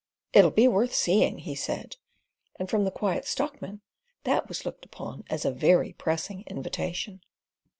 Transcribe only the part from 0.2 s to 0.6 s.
"It'll